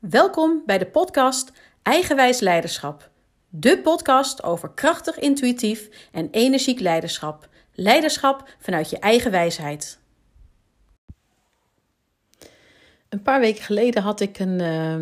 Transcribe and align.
Welkom 0.00 0.62
bij 0.66 0.78
de 0.78 0.86
podcast 0.86 1.52
Eigenwijs 1.82 2.40
Leiderschap. 2.40 3.10
De 3.48 3.78
podcast 3.78 4.42
over 4.42 4.70
krachtig, 4.70 5.18
intuïtief 5.18 6.08
en 6.12 6.28
energiek 6.30 6.80
leiderschap. 6.80 7.48
Leiderschap 7.74 8.48
vanuit 8.58 8.90
je 8.90 8.98
eigen 8.98 9.30
wijsheid. 9.30 9.98
Een 13.08 13.22
paar 13.22 13.40
weken 13.40 13.62
geleden 13.62 14.02
had 14.02 14.20
ik 14.20 14.38
een, 14.38 14.60
uh, 14.60 14.92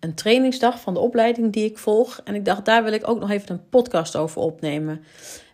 een 0.00 0.14
trainingsdag 0.14 0.80
van 0.80 0.94
de 0.94 1.00
opleiding 1.00 1.52
die 1.52 1.64
ik 1.64 1.78
volg. 1.78 2.20
En 2.24 2.34
ik 2.34 2.44
dacht, 2.44 2.64
daar 2.64 2.84
wil 2.84 2.92
ik 2.92 3.08
ook 3.08 3.20
nog 3.20 3.30
even 3.30 3.50
een 3.50 3.68
podcast 3.68 4.16
over 4.16 4.40
opnemen. 4.40 5.04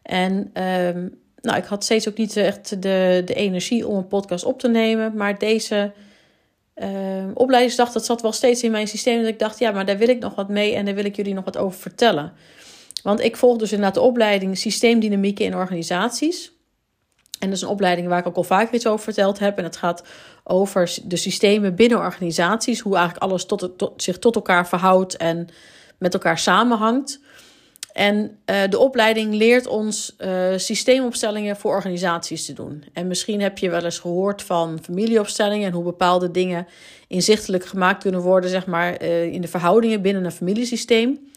En 0.02 0.50
uh, 0.54 1.10
nou, 1.40 1.58
ik 1.58 1.64
had 1.64 1.84
steeds 1.84 2.08
ook 2.08 2.16
niet 2.16 2.36
echt 2.36 2.82
de, 2.82 3.22
de 3.24 3.34
energie 3.34 3.86
om 3.86 3.96
een 3.96 4.08
podcast 4.08 4.44
op 4.44 4.58
te 4.58 4.68
nemen. 4.68 5.16
Maar 5.16 5.38
deze 5.38 5.92
uh, 6.82 7.24
opleidingsdag, 7.34 7.92
dat 7.92 8.04
zat 8.04 8.22
wel 8.22 8.32
steeds 8.32 8.62
in 8.62 8.70
mijn 8.70 8.88
systeem. 8.88 9.20
Dat 9.20 9.28
ik 9.28 9.38
dacht, 9.38 9.58
ja, 9.58 9.70
maar 9.70 9.86
daar 9.86 9.98
wil 9.98 10.08
ik 10.08 10.18
nog 10.18 10.34
wat 10.34 10.48
mee 10.48 10.74
en 10.74 10.84
daar 10.84 10.94
wil 10.94 11.04
ik 11.04 11.16
jullie 11.16 11.34
nog 11.34 11.44
wat 11.44 11.56
over 11.56 11.80
vertellen. 11.80 12.32
Want 13.02 13.20
ik 13.20 13.36
volg 13.36 13.58
dus 13.58 13.70
inderdaad 13.70 13.94
de 13.94 14.00
opleiding 14.00 14.58
Systeemdynamieken 14.58 15.44
in 15.44 15.54
organisaties. 15.54 16.52
En 17.38 17.48
dat 17.48 17.56
is 17.56 17.62
een 17.62 17.68
opleiding 17.68 18.08
waar 18.08 18.18
ik 18.18 18.26
ook 18.26 18.36
al 18.36 18.42
vaker 18.42 18.74
iets 18.74 18.86
over 18.86 19.04
verteld 19.04 19.38
heb. 19.38 19.58
En 19.58 19.64
het 19.64 19.76
gaat 19.76 20.02
over 20.44 20.98
de 21.04 21.16
systemen 21.16 21.74
binnen 21.74 21.98
organisaties. 21.98 22.80
Hoe 22.80 22.96
eigenlijk 22.96 23.24
alles 23.24 23.44
tot, 23.44 23.78
tot, 23.78 24.02
zich 24.02 24.18
tot 24.18 24.34
elkaar 24.34 24.68
verhoudt 24.68 25.16
en 25.16 25.48
met 25.98 26.14
elkaar 26.14 26.38
samenhangt. 26.38 27.20
En 27.98 28.38
uh, 28.46 28.56
de 28.68 28.78
opleiding 28.78 29.34
leert 29.34 29.66
ons 29.66 30.16
uh, 30.18 30.52
systeemopstellingen 30.56 31.56
voor 31.56 31.74
organisaties 31.74 32.46
te 32.46 32.52
doen. 32.52 32.84
En 32.92 33.06
misschien 33.06 33.40
heb 33.40 33.58
je 33.58 33.70
wel 33.70 33.84
eens 33.84 33.98
gehoord 33.98 34.42
van 34.42 34.78
familieopstellingen 34.82 35.66
en 35.66 35.72
hoe 35.72 35.84
bepaalde 35.84 36.30
dingen 36.30 36.66
inzichtelijk 37.08 37.66
gemaakt 37.66 38.02
kunnen 38.02 38.20
worden, 38.20 38.50
zeg 38.50 38.66
maar, 38.66 39.02
uh, 39.02 39.22
in 39.22 39.40
de 39.40 39.48
verhoudingen 39.48 40.02
binnen 40.02 40.24
een 40.24 40.32
familiesysteem. 40.32 41.27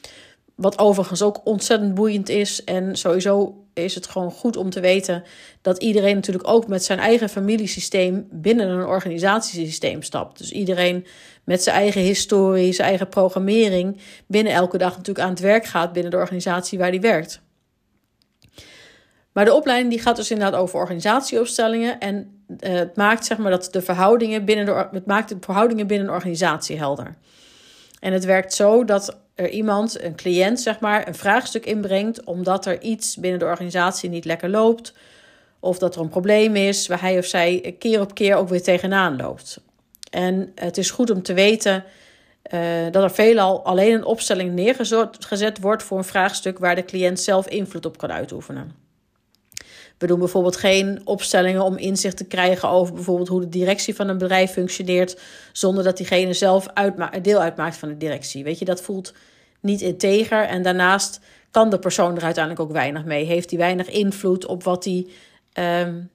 Wat 0.62 0.80
overigens 0.80 1.22
ook 1.22 1.42
ontzettend 1.44 1.94
boeiend 1.94 2.30
is. 2.30 2.64
En 2.64 2.96
sowieso 2.96 3.64
is 3.74 3.96
het 3.96 4.08
gewoon 4.08 4.32
goed 4.32 4.58
om 4.58 4.70
te 4.70 4.80
weten 4.80 5.24
dat 5.62 5.78
iedereen 5.78 6.16
natuurlijk 6.16 6.48
ook 6.48 6.68
met 6.68 6.84
zijn 6.84 7.00
eigen 7.00 7.30
familiesysteem 7.30 8.28
binnen 8.32 8.70
een 8.70 8.86
organisatiesysteem 8.86 10.02
stapt. 10.02 10.38
Dus 10.38 10.52
iedereen 10.52 11.06
met 11.44 11.64
zijn 11.64 11.76
eigen 11.76 12.02
historie, 12.02 12.74
zijn 12.74 12.88
eigen 12.88 13.10
programmering 13.10 13.98
binnen 14.28 14.54
elke 14.54 14.78
dag 14.78 14.92
natuurlijk 14.92 15.26
aan 15.26 15.34
het 15.34 15.40
werk 15.40 15.66
gaat 15.66 15.94
binnen 15.94 16.12
de 16.12 16.18
organisatie 16.18 16.78
waar 16.78 16.92
die 16.92 17.02
werkt. 17.02 17.42
Maar 19.32 19.46
de 19.46 19.54
opleiding 19.54 19.90
die 19.90 20.02
gaat 20.02 20.16
dus 20.16 20.32
inderdaad 20.32 20.60
over 20.60 20.80
organisatieopstellingen 20.80 22.00
en 22.00 22.44
uh, 22.48 22.74
het 22.74 22.96
maakt 22.96 23.26
zeg 23.26 23.38
maar 23.38 23.52
dat 23.52 23.68
de 23.72 23.82
verhoudingen 23.82 24.46
binnen 24.46 24.66
de, 24.66 24.88
het 24.92 25.06
maakt 25.06 25.30
de 25.30 25.38
verhoudingen 25.40 25.88
binnen 25.88 26.08
een 26.08 26.14
organisatie 26.14 26.78
helder. 26.78 27.16
En 28.00 28.14
het 28.14 28.26
werkt 28.26 28.54
zo 28.54 28.86
dat 28.86 29.20
er 29.42 29.50
iemand, 29.50 30.04
een 30.04 30.16
cliënt 30.16 30.62
zeg 30.62 30.80
maar, 30.80 31.08
een 31.08 31.16
vraagstuk 31.16 31.66
inbrengt 31.66 32.24
omdat 32.24 32.66
er 32.66 32.82
iets 32.82 33.16
binnen 33.18 33.40
de 33.40 33.46
organisatie 33.46 34.10
niet 34.10 34.26
lekker 34.26 34.50
loopt. 34.50 34.94
Of 35.60 35.78
dat 35.78 35.96
er 35.96 36.02
een 36.02 36.10
probleem 36.10 36.56
is 36.56 36.88
waar 36.88 37.02
hij 37.02 37.18
of 37.18 37.26
zij 37.26 37.76
keer 37.80 38.02
op 38.02 38.14
keer 38.14 38.36
ook 38.36 38.50
weer 38.50 38.64
tegenaan 38.64 39.16
loopt. 39.18 39.60
En 40.10 40.52
het 40.56 40.78
is 40.78 40.92
goed 40.92 41.10
om 41.10 41.24
te 41.24 41.34
weten 41.34 41.84
uh, 42.54 42.62
dat 42.92 43.04
er 43.04 43.12
veelal 43.12 43.64
alleen 43.64 43.94
een 43.94 44.06
opstelling 44.06 44.54
neergezet 44.54 45.60
wordt 45.60 45.84
voor 45.84 45.98
een 45.98 46.04
vraagstuk 46.04 46.60
waar 46.60 46.76
de 46.76 46.86
cliënt 46.86 47.20
zelf 47.20 47.48
invloed 47.48 47.86
op 47.86 47.98
kan 47.98 48.12
uitoefenen. 48.12 48.82
We 49.98 50.08
doen 50.08 50.20
bijvoorbeeld 50.20 50.58
geen 50.58 51.02
opstellingen 51.04 51.64
om 51.64 51.78
inzicht 51.78 52.18
te 52.18 52.26
krijgen 52.26 52.70
over 52.70 52.94
bijvoorbeeld 52.94 53.28
hoe 53.28 53.40
de 53.40 53.50
directie 53.50 53.96
van 53.96 54.08
een 54.08 54.18
bedrijf 54.18 54.52
functioneert, 54.52 55.20
zonder 55.52 55.84
dat 55.84 55.98
diegene 55.98 56.34
zelf 56.34 56.66
deel 57.22 57.42
uitmaakt 57.42 57.78
van 57.78 57.90
de 57.90 57.98
directie. 57.98 58.44
Weet 58.44 58.60
je, 58.60 58.66
dat 58.66 58.82
voelt 58.82 59.14
niet 59.62 59.82
integer. 59.82 60.44
En 60.44 60.62
daarnaast 60.62 61.20
kan 61.52 61.70
de 61.70 61.80
persoon 61.80 62.16
er 62.16 62.24
uiteindelijk 62.24 62.64
ook 62.64 62.72
weinig 62.72 63.06
mee. 63.06 63.26
Heeft 63.26 63.50
hij 63.50 63.60
weinig 63.60 63.90
invloed 63.90 64.46
op 64.46 64.64
wat 64.64 64.86
hij. 64.86 65.08
Um, 65.84 66.10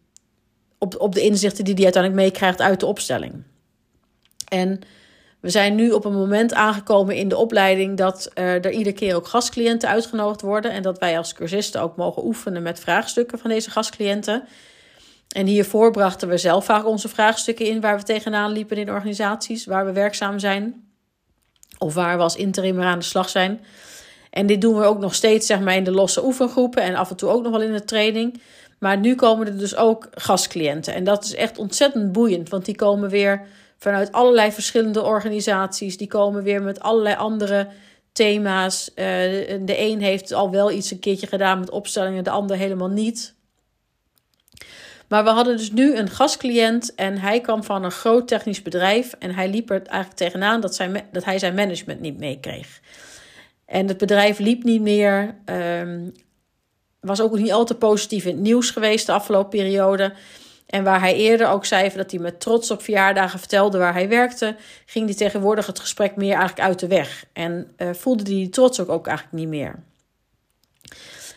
op, 0.78 1.00
op 1.00 1.14
de 1.14 1.20
inzichten 1.20 1.64
die 1.64 1.74
hij 1.74 1.84
uiteindelijk 1.84 2.22
meekrijgt 2.22 2.60
uit 2.60 2.80
de 2.80 2.86
opstelling. 2.86 3.42
En 4.48 4.80
we 5.40 5.50
zijn 5.50 5.74
nu 5.74 5.90
op 5.90 6.04
een 6.04 6.12
moment 6.12 6.54
aangekomen 6.54 7.16
in 7.16 7.28
de 7.28 7.36
opleiding 7.36 7.96
dat 7.96 8.30
er 8.34 8.70
iedere 8.70 8.96
keer 8.96 9.14
ook 9.14 9.26
gastcliënten 9.26 9.88
uitgenodigd 9.88 10.40
worden. 10.40 10.70
En 10.70 10.82
dat 10.82 10.98
wij 10.98 11.18
als 11.18 11.32
cursisten 11.32 11.80
ook 11.80 11.96
mogen 11.96 12.24
oefenen 12.24 12.62
met 12.62 12.80
vraagstukken 12.80 13.38
van 13.38 13.50
deze 13.50 13.70
gastcliënten. 13.70 14.44
En 15.28 15.46
hiervoor 15.46 15.90
brachten 15.90 16.28
we 16.28 16.38
zelf 16.38 16.64
vaak 16.64 16.86
onze 16.86 17.08
vraagstukken 17.08 17.66
in 17.66 17.80
waar 17.80 17.96
we 17.96 18.02
tegenaan 18.02 18.52
liepen 18.52 18.76
in 18.76 18.90
organisaties 18.90 19.66
waar 19.66 19.86
we 19.86 19.92
werkzaam 19.92 20.38
zijn. 20.38 20.85
Of 21.78 21.94
waar 21.94 22.16
we 22.16 22.22
als 22.22 22.36
interim 22.36 22.80
aan 22.80 22.98
de 22.98 23.04
slag 23.04 23.28
zijn. 23.28 23.60
En 24.30 24.46
dit 24.46 24.60
doen 24.60 24.78
we 24.78 24.84
ook 24.84 24.98
nog 24.98 25.14
steeds 25.14 25.46
zeg 25.46 25.60
maar, 25.60 25.76
in 25.76 25.84
de 25.84 25.90
losse 25.90 26.24
oefengroepen 26.24 26.82
en 26.82 26.94
af 26.94 27.10
en 27.10 27.16
toe 27.16 27.28
ook 27.30 27.42
nog 27.42 27.52
wel 27.52 27.62
in 27.62 27.72
de 27.72 27.84
training. 27.84 28.40
Maar 28.78 28.98
nu 28.98 29.14
komen 29.14 29.46
er 29.46 29.58
dus 29.58 29.76
ook 29.76 30.08
gastcliënten. 30.10 30.94
En 30.94 31.04
dat 31.04 31.24
is 31.24 31.34
echt 31.34 31.58
ontzettend 31.58 32.12
boeiend, 32.12 32.48
want 32.48 32.64
die 32.64 32.76
komen 32.76 33.10
weer 33.10 33.46
vanuit 33.78 34.12
allerlei 34.12 34.52
verschillende 34.52 35.02
organisaties. 35.02 35.96
Die 35.96 36.06
komen 36.06 36.42
weer 36.42 36.62
met 36.62 36.80
allerlei 36.80 37.16
andere 37.16 37.68
thema's. 38.12 38.90
Uh, 38.90 39.04
de 39.60 39.74
een 39.78 40.00
heeft 40.00 40.32
al 40.32 40.50
wel 40.50 40.70
iets 40.70 40.90
een 40.90 40.98
keertje 40.98 41.26
gedaan 41.26 41.58
met 41.58 41.70
opstellingen, 41.70 42.24
de 42.24 42.30
ander 42.30 42.56
helemaal 42.56 42.88
niet. 42.88 43.34
Maar 45.08 45.24
we 45.24 45.30
hadden 45.30 45.56
dus 45.56 45.72
nu 45.72 45.96
een 45.96 46.10
gastcliënt 46.10 46.94
en 46.94 47.18
hij 47.18 47.40
kwam 47.40 47.64
van 47.64 47.84
een 47.84 47.90
groot 47.90 48.28
technisch 48.28 48.62
bedrijf. 48.62 49.12
En 49.18 49.34
hij 49.34 49.48
liep 49.48 49.70
er 49.70 49.82
eigenlijk 49.82 50.18
tegenaan 50.18 50.60
dat, 50.60 50.74
zijn, 50.74 51.06
dat 51.12 51.24
hij 51.24 51.38
zijn 51.38 51.54
management 51.54 52.00
niet 52.00 52.18
meekreeg. 52.18 52.80
En 53.66 53.88
het 53.88 53.98
bedrijf 53.98 54.38
liep 54.38 54.62
niet 54.62 54.80
meer. 54.80 55.34
Um, 55.44 56.12
was 57.00 57.20
ook 57.20 57.38
niet 57.38 57.52
al 57.52 57.64
te 57.64 57.74
positief 57.74 58.24
in 58.24 58.34
het 58.34 58.40
nieuws 58.40 58.70
geweest 58.70 59.06
de 59.06 59.12
afgelopen 59.12 59.58
periode. 59.58 60.12
En 60.66 60.84
waar 60.84 61.00
hij 61.00 61.14
eerder 61.14 61.48
ook 61.48 61.64
zei 61.64 61.90
dat 61.94 62.10
hij 62.10 62.20
met 62.20 62.40
trots 62.40 62.70
op 62.70 62.82
verjaardagen 62.82 63.38
vertelde 63.38 63.78
waar 63.78 63.92
hij 63.92 64.08
werkte, 64.08 64.56
ging 64.86 65.06
hij 65.06 65.14
tegenwoordig 65.14 65.66
het 65.66 65.80
gesprek 65.80 66.16
meer 66.16 66.34
eigenlijk 66.34 66.68
uit 66.68 66.78
de 66.78 66.86
weg. 66.86 67.24
En 67.32 67.70
uh, 67.76 67.88
voelde 67.92 68.22
hij 68.22 68.32
die 68.32 68.48
trots 68.48 68.80
ook, 68.80 68.88
ook 68.88 69.06
eigenlijk 69.06 69.38
niet 69.38 69.48
meer. 69.48 69.74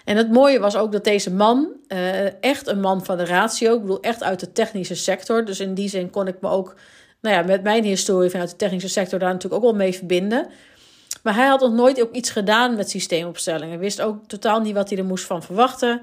En 0.06 0.18
het 0.18 0.32
mooie 0.32 0.60
was 0.60 0.76
ook 0.76 0.92
dat 0.92 1.04
deze 1.04 1.34
man, 1.34 1.68
uh, 1.88 2.44
echt 2.44 2.68
een 2.68 2.80
man 2.80 3.06
van 3.06 3.18
de 3.18 3.26
ratio, 3.26 3.76
ik 3.76 3.82
bedoel 3.82 4.02
echt 4.02 4.24
uit 4.24 4.40
de 4.40 4.52
technische 4.52 4.96
sector. 4.96 5.46
Dus 5.46 5.60
in 5.60 5.74
die 5.74 5.90
zin 5.90 6.10
kon 6.10 6.28
ik 6.28 6.42
me 6.42 6.50
ook 6.50 6.76
nou 7.22 7.36
ja, 7.36 7.42
met 7.42 7.64
mijn 7.64 7.84
historie 7.84 8.30
vanuit 8.30 8.50
de 8.50 8.56
technische 8.56 8.90
sector 8.90 9.20
daar 9.20 9.34
natuurlijk 9.34 9.64
ook 9.64 9.70
wel 9.70 9.80
mee 9.80 9.94
verbinden. 9.94 10.48
Maar 11.24 11.36
hij 11.36 11.48
had 11.48 11.60
nog 11.60 11.74
nooit 11.74 12.02
ook 12.02 12.14
iets 12.14 12.30
gedaan 12.30 12.76
met 12.76 12.90
systeemopstellingen. 12.90 13.80
Wist 13.80 14.02
ook 14.02 14.28
totaal 14.28 14.62
niet 14.62 14.76
wat 14.76 14.90
hij 14.90 14.98
er 14.98 15.06
moest 15.06 15.26
van 15.26 15.44
verwachten. 15.44 16.02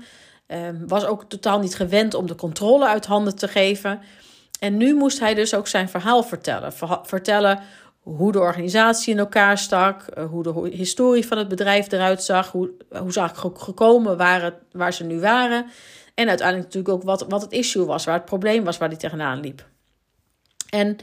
Um, 0.48 0.88
was 0.88 1.04
ook 1.04 1.24
totaal 1.28 1.58
niet 1.58 1.74
gewend 1.74 2.14
om 2.14 2.26
de 2.26 2.34
controle 2.34 2.86
uit 2.86 3.06
handen 3.06 3.36
te 3.36 3.48
geven. 3.48 4.00
En 4.60 4.76
nu 4.76 4.94
moest 4.94 5.20
hij 5.20 5.34
dus 5.34 5.54
ook 5.54 5.66
zijn 5.66 5.88
verhaal 5.88 6.22
vertellen. 6.22 6.72
vertellen 7.02 7.60
hoe 8.14 8.32
de 8.32 8.40
organisatie 8.40 9.12
in 9.12 9.18
elkaar 9.18 9.58
stak, 9.58 10.02
eh, 10.02 10.24
hoe 10.24 10.42
de 10.42 10.76
historie 10.76 11.26
van 11.26 11.38
het 11.38 11.48
bedrijf 11.48 11.92
eruit 11.92 12.22
zag, 12.22 12.50
hoe, 12.52 12.70
hoe 12.88 13.12
ze 13.12 13.18
eigenlijk 13.18 13.58
gekomen 13.58 14.16
waren 14.16 14.54
waar 14.72 14.92
ze 14.92 15.04
nu 15.04 15.20
waren. 15.20 15.66
En 16.14 16.28
uiteindelijk 16.28 16.66
natuurlijk 16.66 16.94
ook 16.94 17.02
wat, 17.02 17.24
wat 17.28 17.42
het 17.42 17.52
issue 17.52 17.84
was, 17.84 18.04
waar 18.04 18.14
het 18.14 18.24
probleem 18.24 18.64
was 18.64 18.78
waar 18.78 18.88
die 18.88 18.98
tegenaan 18.98 19.40
liep. 19.40 19.66
En 20.70 20.96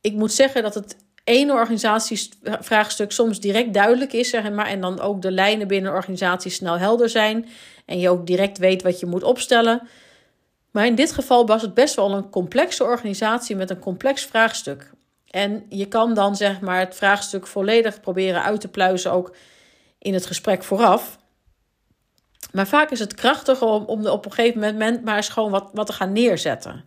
ik 0.00 0.12
moet 0.12 0.32
zeggen 0.32 0.62
dat 0.62 0.74
het 0.74 0.96
ene 1.24 1.52
organisatievraagstuk 1.52 3.12
soms 3.12 3.40
direct 3.40 3.74
duidelijk 3.74 4.12
is, 4.12 4.30
zeg 4.30 4.50
maar, 4.50 4.66
en 4.66 4.80
dan 4.80 5.00
ook 5.00 5.22
de 5.22 5.32
lijnen 5.32 5.68
binnen 5.68 5.90
een 5.90 5.96
organisatie 5.96 6.50
snel 6.50 6.78
helder 6.78 7.08
zijn 7.08 7.48
en 7.86 7.98
je 7.98 8.10
ook 8.10 8.26
direct 8.26 8.58
weet 8.58 8.82
wat 8.82 9.00
je 9.00 9.06
moet 9.06 9.22
opstellen. 9.22 9.88
Maar 10.70 10.86
in 10.86 10.94
dit 10.94 11.12
geval 11.12 11.46
was 11.46 11.62
het 11.62 11.74
best 11.74 11.94
wel 11.94 12.12
een 12.12 12.30
complexe 12.30 12.84
organisatie 12.84 13.56
met 13.56 13.70
een 13.70 13.78
complex 13.78 14.24
vraagstuk. 14.24 14.90
En 15.32 15.66
je 15.68 15.86
kan 15.86 16.14
dan 16.14 16.36
zeg 16.36 16.60
maar 16.60 16.78
het 16.78 16.94
vraagstuk 16.94 17.46
volledig 17.46 18.00
proberen 18.00 18.42
uit 18.42 18.60
te 18.60 18.68
pluizen 18.68 19.12
ook 19.12 19.34
in 19.98 20.14
het 20.14 20.26
gesprek 20.26 20.64
vooraf. 20.64 21.18
Maar 22.52 22.66
vaak 22.66 22.90
is 22.90 22.98
het 22.98 23.14
krachtiger 23.14 23.66
om, 23.66 23.84
om 23.84 24.06
op 24.06 24.24
een 24.24 24.32
gegeven 24.32 24.60
moment 24.60 25.04
maar 25.04 25.16
eens 25.16 25.28
gewoon 25.28 25.50
wat, 25.50 25.70
wat 25.72 25.86
te 25.86 25.92
gaan 25.92 26.12
neerzetten. 26.12 26.84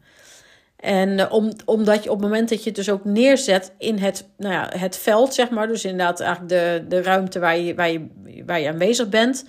En 0.75 1.09
uh, 1.09 1.31
om, 1.31 1.51
omdat 1.65 2.03
je 2.03 2.11
op 2.11 2.15
het 2.15 2.25
moment 2.25 2.49
dat 2.49 2.59
je 2.59 2.65
het 2.65 2.75
dus 2.75 2.89
ook 2.89 3.05
neerzet 3.05 3.73
in 3.77 3.97
het, 3.97 4.27
nou 4.37 4.53
ja, 4.53 4.69
het 4.77 4.97
veld, 4.97 5.33
zeg 5.33 5.49
maar, 5.49 5.67
dus 5.67 5.85
inderdaad 5.85 6.19
eigenlijk 6.19 6.49
de, 6.49 6.85
de 6.87 7.01
ruimte 7.01 7.39
waar 7.39 7.57
je, 7.57 7.75
waar, 7.75 7.91
je, 7.91 8.07
waar 8.45 8.59
je 8.59 8.69
aanwezig 8.69 9.09
bent, 9.09 9.45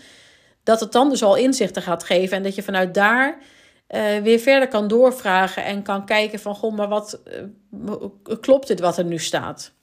dat 0.62 0.80
het 0.80 0.92
dan 0.92 1.10
dus 1.10 1.22
al 1.22 1.36
inzichten 1.36 1.82
gaat 1.82 2.04
geven 2.04 2.36
en 2.36 2.42
dat 2.42 2.54
je 2.54 2.62
vanuit 2.62 2.94
daar 2.94 3.38
uh, 3.88 4.16
weer 4.16 4.38
verder 4.38 4.68
kan 4.68 4.88
doorvragen 4.88 5.64
en 5.64 5.82
kan 5.82 6.06
kijken 6.06 6.38
van, 6.38 6.54
goh, 6.54 6.76
maar 6.76 6.88
wat 6.88 7.20
uh, 7.88 8.36
klopt 8.40 8.66
dit 8.66 8.80
wat 8.80 8.98
er 8.98 9.04
nu 9.04 9.18
staat? 9.18 9.74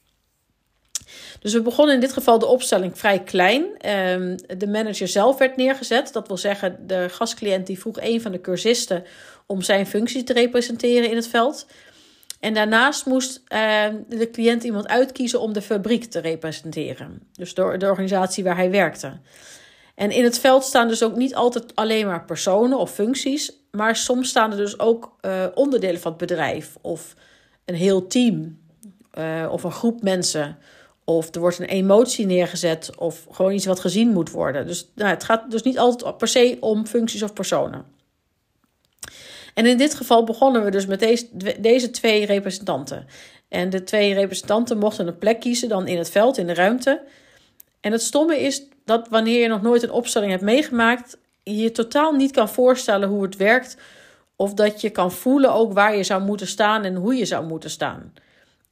Dus 1.39 1.53
we 1.53 1.61
begonnen 1.61 1.95
in 1.95 2.01
dit 2.01 2.13
geval 2.13 2.39
de 2.39 2.45
opstelling 2.45 2.97
vrij 2.97 3.23
klein. 3.23 3.63
Um, 3.89 4.35
de 4.57 4.67
manager 4.67 5.07
zelf 5.07 5.37
werd 5.37 5.55
neergezet. 5.55 6.13
Dat 6.13 6.27
wil 6.27 6.37
zeggen, 6.37 6.87
de 6.87 7.09
gastcliënt 7.09 7.67
die 7.67 7.79
vroeg 7.79 8.01
een 8.01 8.21
van 8.21 8.31
de 8.31 8.41
cursisten 8.41 9.03
om 9.45 9.61
zijn 9.61 9.87
functie 9.87 10.23
te 10.23 10.33
representeren 10.33 11.09
in 11.09 11.15
het 11.15 11.27
veld. 11.27 11.67
En 12.39 12.53
daarnaast 12.53 13.05
moest 13.05 13.41
uh, 13.47 13.85
de 14.07 14.29
cliënt 14.31 14.63
iemand 14.63 14.87
uitkiezen 14.87 15.39
om 15.39 15.53
de 15.53 15.61
fabriek 15.61 16.03
te 16.03 16.19
representeren. 16.19 17.21
Dus 17.33 17.53
de, 17.53 17.77
de 17.77 17.85
organisatie 17.85 18.43
waar 18.43 18.55
hij 18.55 18.71
werkte. 18.71 19.19
En 19.95 20.11
in 20.11 20.23
het 20.23 20.39
veld 20.39 20.63
staan 20.63 20.87
dus 20.87 21.03
ook 21.03 21.15
niet 21.15 21.35
altijd 21.35 21.75
alleen 21.75 22.05
maar 22.05 22.25
personen 22.25 22.77
of 22.77 22.93
functies, 22.93 23.62
maar 23.77 23.95
soms 23.95 24.29
staan 24.29 24.51
er 24.51 24.57
dus 24.57 24.79
ook 24.79 25.15
uh, 25.21 25.45
onderdelen 25.53 26.01
van 26.01 26.11
het 26.11 26.19
bedrijf 26.19 26.75
of 26.81 27.15
een 27.65 27.75
heel 27.75 28.07
team 28.07 28.59
uh, 29.17 29.47
of 29.51 29.63
een 29.63 29.71
groep 29.71 30.01
mensen. 30.01 30.57
Of 31.03 31.35
er 31.35 31.39
wordt 31.39 31.59
een 31.59 31.65
emotie 31.65 32.25
neergezet 32.25 32.91
of 32.97 33.27
gewoon 33.31 33.53
iets 33.53 33.65
wat 33.65 33.79
gezien 33.79 34.09
moet 34.09 34.31
worden. 34.31 34.67
Dus 34.67 34.91
nou, 34.95 35.09
het 35.09 35.23
gaat 35.23 35.51
dus 35.51 35.61
niet 35.61 35.79
altijd 35.79 36.17
per 36.17 36.27
se 36.27 36.57
om 36.59 36.85
functies 36.85 37.23
of 37.23 37.33
personen. 37.33 37.85
En 39.53 39.65
in 39.65 39.77
dit 39.77 39.93
geval 39.93 40.23
begonnen 40.23 40.63
we 40.63 40.71
dus 40.71 40.85
met 40.85 40.99
deze, 40.99 41.27
deze 41.59 41.89
twee 41.89 42.25
representanten. 42.25 43.05
En 43.47 43.69
de 43.69 43.83
twee 43.83 44.13
representanten 44.13 44.77
mochten 44.77 45.07
een 45.07 45.17
plek 45.17 45.39
kiezen 45.39 45.69
dan 45.69 45.87
in 45.87 45.97
het 45.97 46.09
veld, 46.09 46.37
in 46.37 46.47
de 46.47 46.53
ruimte. 46.53 47.01
En 47.79 47.91
het 47.91 48.01
stomme 48.01 48.39
is 48.39 48.63
dat 48.85 49.07
wanneer 49.09 49.41
je 49.41 49.47
nog 49.47 49.61
nooit 49.61 49.83
een 49.83 49.91
opstelling 49.91 50.31
hebt 50.31 50.43
meegemaakt, 50.43 51.17
je 51.43 51.71
totaal 51.71 52.11
niet 52.11 52.31
kan 52.31 52.49
voorstellen 52.49 53.09
hoe 53.09 53.23
het 53.23 53.35
werkt. 53.35 53.77
Of 54.35 54.53
dat 54.53 54.81
je 54.81 54.89
kan 54.89 55.11
voelen 55.11 55.53
ook 55.53 55.73
waar 55.73 55.95
je 55.95 56.03
zou 56.03 56.21
moeten 56.23 56.47
staan 56.47 56.83
en 56.83 56.95
hoe 56.95 57.15
je 57.15 57.25
zou 57.25 57.45
moeten 57.45 57.69
staan. 57.69 58.13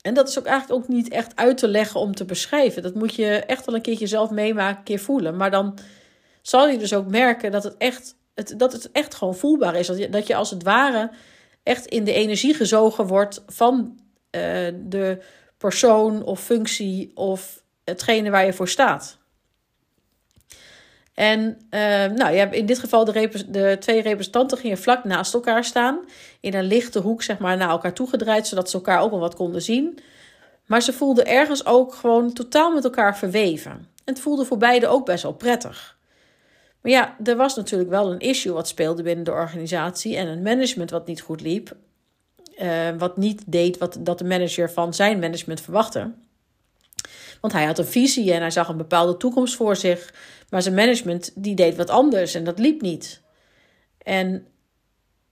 En 0.01 0.13
dat 0.13 0.27
is 0.29 0.39
ook 0.39 0.45
eigenlijk 0.45 0.83
ook 0.83 0.88
niet 0.89 1.09
echt 1.09 1.35
uit 1.35 1.57
te 1.57 1.68
leggen 1.68 2.00
om 2.00 2.15
te 2.15 2.25
beschrijven. 2.25 2.81
Dat 2.81 2.94
moet 2.94 3.15
je 3.15 3.27
echt 3.27 3.65
wel 3.65 3.75
een 3.75 3.81
keertje 3.81 4.07
zelf 4.07 4.29
meemaken, 4.29 4.77
een 4.77 4.83
keer 4.83 5.00
voelen. 5.00 5.35
Maar 5.35 5.51
dan 5.51 5.77
zal 6.41 6.68
je 6.68 6.77
dus 6.77 6.94
ook 6.94 7.07
merken 7.07 7.51
dat 7.51 7.63
het 7.63 7.77
echt, 7.77 8.15
het, 8.33 8.53
dat 8.57 8.73
het 8.73 8.91
echt 8.91 9.15
gewoon 9.15 9.35
voelbaar 9.35 9.75
is. 9.75 9.88
Dat 9.88 9.97
je, 9.97 10.09
dat 10.09 10.27
je 10.27 10.35
als 10.35 10.50
het 10.50 10.63
ware 10.63 11.12
echt 11.63 11.85
in 11.85 12.03
de 12.03 12.13
energie 12.13 12.53
gezogen 12.53 13.07
wordt 13.07 13.44
van 13.47 14.00
uh, 14.31 14.41
de 14.83 15.21
persoon 15.57 16.23
of 16.23 16.44
functie 16.44 17.12
of 17.15 17.63
hetgene 17.83 18.29
waar 18.29 18.45
je 18.45 18.53
voor 18.53 18.69
staat. 18.69 19.18
En 21.13 21.40
uh, 21.69 21.80
nou, 22.06 22.34
ja, 22.34 22.52
in 22.52 22.66
dit 22.66 22.80
geval 22.80 23.06
de, 23.06 23.46
de, 23.50 23.75
twee 23.80 24.02
representanten 24.02 24.58
gingen 24.58 24.78
vlak 24.78 25.04
naast 25.04 25.34
elkaar 25.34 25.63
staan. 25.63 26.00
In 26.40 26.54
een 26.54 26.63
lichte 26.63 27.00
hoek, 27.00 27.24
zeg 27.24 27.38
maar, 27.38 27.58
naar 27.58 27.69
elkaar 27.69 27.94
toegedraaid, 27.94 28.48
zodat 28.48 28.69
ze 28.69 28.75
elkaar 28.75 29.02
ook 29.02 29.12
wel 29.12 29.19
wat 29.19 29.36
konden 29.36 29.62
zien. 29.62 30.00
Maar 30.66 30.81
ze 30.81 30.94
voelden 30.94 31.25
ergens 31.25 31.66
ook 31.66 31.94
gewoon 31.94 32.34
totaal 32.34 32.74
met 32.74 32.84
elkaar 32.84 33.18
verweven. 33.18 33.72
En 33.72 34.13
het 34.13 34.19
voelde 34.19 34.46
voor 34.46 34.58
beiden 34.58 34.90
ook 34.90 35.06
best 35.06 35.24
wel 35.24 35.34
prettig. 35.34 35.98
Maar 36.81 36.92
ja, 36.92 37.16
er 37.24 37.36
was 37.36 37.56
natuurlijk 37.56 37.90
wel 37.90 38.12
een 38.12 38.19
issue 38.19 38.54
wat 38.54 38.68
speelde 38.68 39.04
binnen 39.04 39.25
de 39.25 39.31
organisatie 39.31 40.18
en 40.18 40.28
een 40.28 40.42
management 40.42 40.90
wat 40.90 41.07
niet 41.07 41.22
goed 41.22 41.42
liep. 41.42 41.75
Uh, 42.62 42.90
wat 42.98 43.18
niet 43.18 43.44
deed 43.46 43.78
wat 43.78 43.98
dat 44.00 44.18
de 44.18 44.24
manager 44.24 44.72
van 44.72 44.94
zijn 44.94 45.19
management 45.19 45.62
verwachtte. 45.62 46.12
Want 47.42 47.54
hij 47.54 47.66
had 47.66 47.78
een 47.78 47.86
visie 47.86 48.34
en 48.34 48.42
hij 48.42 48.52
zag 48.52 48.68
een 48.68 48.78
bepaalde 48.78 49.18
toekomst 49.18 49.56
voor 49.56 49.76
zich. 49.76 50.14
Maar 50.50 50.62
zijn 50.62 50.76
management 50.76 51.32
die 51.36 51.56
deed 51.56 51.76
wat 51.76 51.90
anders 51.90 52.34
en 52.34 52.44
dat 52.44 52.60
liep 52.60 52.82
niet. 52.82 53.22
En 53.98 54.46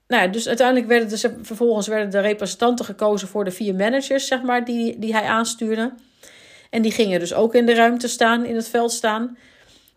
nou 0.06 0.22
ja, 0.22 0.28
dus 0.28 0.48
uiteindelijk 0.48 0.86
werden 0.86 1.08
dus, 1.08 1.26
vervolgens 1.42 1.86
werden 1.86 2.10
de 2.10 2.20
representanten 2.20 2.84
gekozen 2.84 3.28
voor 3.28 3.44
de 3.44 3.50
vier 3.50 3.74
managers, 3.74 4.26
zeg 4.26 4.42
maar, 4.42 4.64
die, 4.64 4.98
die 4.98 5.14
hij 5.14 5.24
aanstuurde. 5.24 5.94
En 6.70 6.82
die 6.82 6.92
gingen 6.92 7.20
dus 7.20 7.34
ook 7.34 7.54
in 7.54 7.66
de 7.66 7.74
ruimte 7.74 8.08
staan, 8.08 8.44
in 8.44 8.54
het 8.54 8.68
veld 8.68 8.92
staan. 8.92 9.38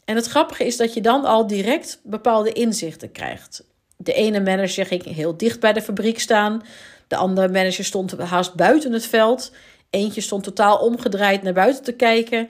En 0.05 0.15
het 0.15 0.25
grappige 0.25 0.65
is 0.65 0.77
dat 0.77 0.93
je 0.93 1.01
dan 1.01 1.25
al 1.25 1.47
direct 1.47 1.99
bepaalde 2.03 2.51
inzichten 2.51 3.11
krijgt. 3.11 3.63
De 3.97 4.13
ene 4.13 4.39
manager 4.39 4.85
ging 4.85 5.03
heel 5.03 5.37
dicht 5.37 5.59
bij 5.59 5.73
de 5.73 5.81
fabriek 5.81 6.19
staan. 6.19 6.61
De 7.07 7.15
andere 7.15 7.47
manager 7.47 7.85
stond 7.85 8.17
haast 8.17 8.53
buiten 8.53 8.91
het 8.91 9.05
veld. 9.05 9.51
Eentje 9.93 10.21
stond 10.21 10.43
totaal 10.43 10.77
omgedraaid 10.77 11.43
naar 11.43 11.53
buiten 11.53 11.83
te 11.83 11.93
kijken. 11.93 12.49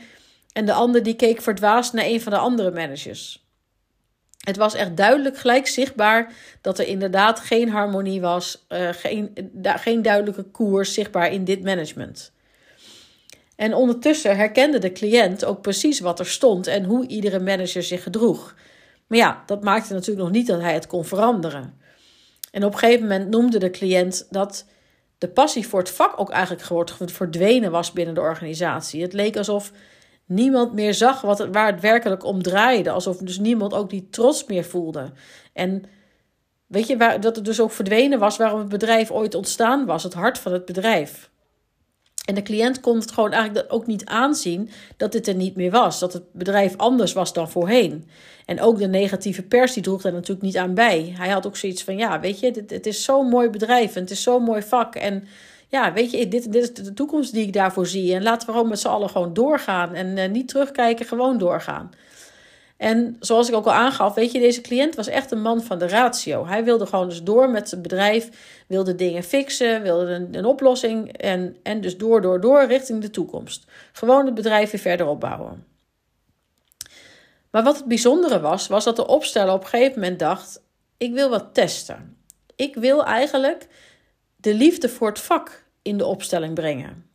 En 0.53 0.65
de 0.65 0.73
ander 0.73 1.03
die 1.03 1.15
keek 1.15 1.41
verdwaasd 1.41 1.93
naar 1.93 2.05
een 2.05 2.21
van 2.21 2.31
de 2.31 2.37
andere 2.37 2.71
managers. 2.71 3.45
Het 4.37 4.57
was 4.57 4.73
echt 4.73 4.97
duidelijk 4.97 5.37
gelijk 5.37 5.67
zichtbaar 5.67 6.33
dat 6.61 6.79
er 6.79 6.87
inderdaad 6.87 7.39
geen 7.39 7.69
harmonie 7.69 8.21
was, 8.21 8.65
uh, 8.69 8.89
geen, 8.91 9.51
geen 9.63 10.01
duidelijke 10.01 10.43
koers 10.43 10.93
zichtbaar 10.93 11.31
in 11.31 11.43
dit 11.43 11.63
management. 11.63 12.31
En 13.55 13.73
ondertussen 13.73 14.35
herkende 14.35 14.79
de 14.79 14.91
cliënt 14.91 15.45
ook 15.45 15.61
precies 15.61 15.99
wat 15.99 16.19
er 16.19 16.27
stond 16.27 16.67
en 16.67 16.83
hoe 16.83 17.07
iedere 17.07 17.39
manager 17.39 17.83
zich 17.83 18.03
gedroeg. 18.03 18.55
Maar 19.07 19.17
ja, 19.17 19.43
dat 19.45 19.63
maakte 19.63 19.93
natuurlijk 19.93 20.25
nog 20.25 20.31
niet 20.31 20.47
dat 20.47 20.61
hij 20.61 20.73
het 20.73 20.87
kon 20.87 21.05
veranderen. 21.05 21.77
En 22.51 22.65
op 22.65 22.73
een 22.73 22.79
gegeven 22.79 23.01
moment 23.01 23.29
noemde 23.29 23.57
de 23.57 23.69
cliënt 23.69 24.27
dat 24.29 24.65
de 25.23 25.29
passie 25.29 25.67
voor 25.67 25.79
het 25.79 25.89
vak 25.89 26.19
ook 26.19 26.29
eigenlijk 26.29 27.11
verdwenen 27.11 27.71
was 27.71 27.91
binnen 27.91 28.15
de 28.15 28.21
organisatie. 28.21 29.01
Het 29.01 29.13
leek 29.13 29.37
alsof 29.37 29.71
niemand 30.25 30.73
meer 30.73 30.93
zag 30.93 31.21
wat 31.21 31.37
het, 31.37 31.53
waar 31.53 31.71
het 31.71 31.81
werkelijk 31.81 32.23
om 32.23 32.41
draaide. 32.41 32.91
Alsof 32.91 33.17
dus 33.17 33.39
niemand 33.39 33.73
ook 33.73 33.89
die 33.89 34.07
trots 34.09 34.45
meer 34.45 34.63
voelde. 34.63 35.11
En 35.53 35.83
weet 36.67 36.87
je, 36.87 36.97
waar, 36.97 37.19
dat 37.19 37.35
het 37.35 37.45
dus 37.45 37.61
ook 37.61 37.71
verdwenen 37.71 38.19
was 38.19 38.37
waarom 38.37 38.59
het 38.59 38.69
bedrijf 38.69 39.11
ooit 39.11 39.35
ontstaan 39.35 39.85
was. 39.85 40.03
Het 40.03 40.13
hart 40.13 40.37
van 40.39 40.53
het 40.53 40.65
bedrijf. 40.65 41.31
En 42.25 42.35
de 42.35 42.41
cliënt 42.41 42.79
kon 42.79 42.99
het 42.99 43.11
gewoon 43.11 43.31
eigenlijk 43.31 43.73
ook 43.73 43.87
niet 43.87 44.05
aanzien 44.05 44.69
dat 44.97 45.11
dit 45.11 45.27
er 45.27 45.35
niet 45.35 45.55
meer 45.55 45.71
was. 45.71 45.99
Dat 45.99 46.13
het 46.13 46.23
bedrijf 46.31 46.77
anders 46.77 47.13
was 47.13 47.33
dan 47.33 47.49
voorheen. 47.49 48.07
En 48.45 48.61
ook 48.61 48.77
de 48.77 48.87
negatieve 48.87 49.43
pers 49.43 49.73
die 49.73 49.83
droeg 49.83 50.01
daar 50.01 50.13
natuurlijk 50.13 50.41
niet 50.41 50.57
aan 50.57 50.73
bij. 50.73 51.13
Hij 51.17 51.29
had 51.29 51.47
ook 51.47 51.57
zoiets 51.57 51.83
van, 51.83 51.97
ja, 51.97 52.19
weet 52.19 52.39
je, 52.39 52.51
dit, 52.51 52.69
het 52.69 52.85
is 52.85 53.03
zo'n 53.03 53.29
mooi 53.29 53.49
bedrijf 53.49 53.95
en 53.95 54.01
het 54.01 54.11
is 54.11 54.23
zo'n 54.23 54.43
mooi 54.43 54.61
vak. 54.61 54.95
En 54.95 55.27
ja, 55.67 55.93
weet 55.93 56.11
je, 56.11 56.27
dit, 56.27 56.51
dit 56.51 56.63
is 56.63 56.73
de 56.73 56.93
toekomst 56.93 57.33
die 57.33 57.45
ik 57.45 57.53
daarvoor 57.53 57.87
zie. 57.87 58.15
En 58.15 58.23
laten 58.23 58.47
we 58.47 58.53
gewoon 58.53 58.69
met 58.69 58.79
z'n 58.79 58.87
allen 58.87 59.09
gewoon 59.09 59.33
doorgaan. 59.33 59.93
En 59.93 60.17
uh, 60.17 60.29
niet 60.29 60.47
terugkijken, 60.47 61.05
gewoon 61.05 61.37
doorgaan. 61.37 61.91
En 62.83 63.15
zoals 63.19 63.49
ik 63.49 63.55
ook 63.55 63.65
al 63.65 63.73
aangaf, 63.73 64.13
weet 64.13 64.31
je, 64.31 64.39
deze 64.39 64.61
cliënt 64.61 64.95
was 64.95 65.07
echt 65.07 65.31
een 65.31 65.41
man 65.41 65.63
van 65.63 65.79
de 65.79 65.87
ratio. 65.87 66.47
Hij 66.47 66.63
wilde 66.63 66.85
gewoon 66.85 67.09
dus 67.09 67.23
door 67.23 67.49
met 67.49 67.69
zijn 67.69 67.81
bedrijf, 67.81 68.29
wilde 68.67 68.95
dingen 68.95 69.23
fixen, 69.23 69.81
wilde 69.81 70.05
een, 70.05 70.37
een 70.37 70.45
oplossing 70.45 71.17
en, 71.17 71.57
en 71.63 71.81
dus 71.81 71.97
door, 71.97 72.21
door, 72.21 72.41
door 72.41 72.65
richting 72.65 73.01
de 73.01 73.09
toekomst. 73.09 73.65
Gewoon 73.91 74.25
het 74.25 74.35
bedrijf 74.35 74.71
weer 74.71 74.81
verder 74.81 75.05
opbouwen. 75.05 75.65
Maar 77.51 77.63
wat 77.63 77.77
het 77.77 77.85
bijzondere 77.85 78.39
was, 78.39 78.67
was 78.67 78.83
dat 78.83 78.95
de 78.95 79.07
opsteller 79.07 79.53
op 79.53 79.63
een 79.63 79.69
gegeven 79.69 79.99
moment 79.99 80.19
dacht: 80.19 80.61
ik 80.97 81.13
wil 81.13 81.29
wat 81.29 81.53
testen. 81.53 82.17
Ik 82.55 82.75
wil 82.75 83.05
eigenlijk 83.05 83.67
de 84.35 84.53
liefde 84.53 84.89
voor 84.89 85.07
het 85.07 85.19
vak 85.19 85.65
in 85.81 85.97
de 85.97 86.05
opstelling 86.05 86.53
brengen. 86.53 87.09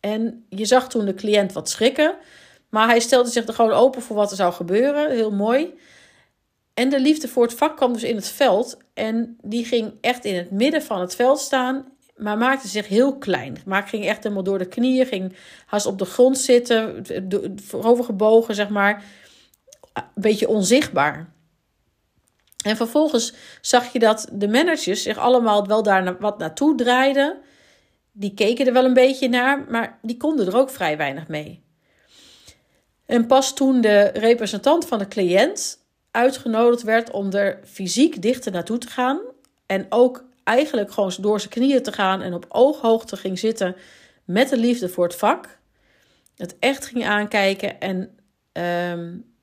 En 0.00 0.46
je 0.48 0.64
zag 0.64 0.88
toen 0.88 1.04
de 1.04 1.14
cliënt 1.14 1.52
wat 1.52 1.68
schrikken, 1.68 2.16
maar 2.68 2.88
hij 2.88 3.00
stelde 3.00 3.30
zich 3.30 3.46
er 3.46 3.54
gewoon 3.54 3.72
open 3.72 4.02
voor 4.02 4.16
wat 4.16 4.30
er 4.30 4.36
zou 4.36 4.52
gebeuren. 4.52 5.10
Heel 5.10 5.30
mooi. 5.30 5.74
En 6.74 6.88
de 6.88 7.00
liefde 7.00 7.28
voor 7.28 7.42
het 7.42 7.54
vak 7.54 7.76
kwam 7.76 7.92
dus 7.92 8.02
in 8.02 8.16
het 8.16 8.28
veld. 8.28 8.76
En 8.94 9.38
die 9.42 9.64
ging 9.64 9.92
echt 10.00 10.24
in 10.24 10.34
het 10.34 10.50
midden 10.50 10.82
van 10.82 11.00
het 11.00 11.14
veld 11.14 11.40
staan. 11.40 11.92
Maar 12.16 12.38
maakte 12.38 12.68
zich 12.68 12.88
heel 12.88 13.18
klein. 13.18 13.56
Maar 13.64 13.82
ging 13.82 14.06
echt 14.06 14.22
helemaal 14.22 14.44
door 14.44 14.58
de 14.58 14.68
knieën. 14.68 15.06
Ging 15.06 15.36
haast 15.66 15.86
op 15.86 15.98
de 15.98 16.04
grond 16.04 16.38
zitten. 16.38 17.06
Voorovergebogen, 17.62 18.54
zeg 18.54 18.68
maar. 18.68 19.04
Een 19.92 20.02
beetje 20.14 20.48
onzichtbaar. 20.48 21.34
En 22.64 22.76
vervolgens 22.76 23.34
zag 23.60 23.92
je 23.92 23.98
dat 23.98 24.28
de 24.32 24.48
managers 24.48 25.02
zich 25.02 25.18
allemaal 25.18 25.66
wel 25.66 25.82
daar 25.82 26.18
wat 26.18 26.38
naartoe 26.38 26.74
draaiden. 26.74 27.38
Die 28.12 28.34
keken 28.34 28.66
er 28.66 28.72
wel 28.72 28.84
een 28.84 28.94
beetje 28.94 29.28
naar, 29.28 29.64
maar 29.68 29.98
die 30.02 30.16
konden 30.16 30.46
er 30.46 30.56
ook 30.56 30.70
vrij 30.70 30.96
weinig 30.96 31.28
mee. 31.28 31.65
En 33.06 33.26
pas 33.26 33.54
toen 33.54 33.80
de 33.80 34.02
representant 34.02 34.86
van 34.86 34.98
de 34.98 35.08
cliënt 35.08 35.84
uitgenodigd 36.10 36.82
werd 36.82 37.10
om 37.10 37.32
er 37.32 37.60
fysiek 37.64 38.22
dichter 38.22 38.52
naartoe 38.52 38.78
te 38.78 38.88
gaan. 38.88 39.20
En 39.66 39.86
ook 39.88 40.24
eigenlijk 40.44 40.92
gewoon 40.92 41.12
door 41.20 41.40
zijn 41.40 41.52
knieën 41.52 41.82
te 41.82 41.92
gaan 41.92 42.22
en 42.22 42.34
op 42.34 42.46
ooghoogte 42.48 43.16
ging 43.16 43.38
zitten 43.38 43.76
met 44.24 44.48
de 44.48 44.56
liefde 44.56 44.88
voor 44.88 45.04
het 45.04 45.16
vak. 45.16 45.58
Het 46.36 46.56
echt 46.58 46.86
ging 46.86 47.06
aankijken 47.06 47.80
en 47.80 48.18
um, 48.92 49.34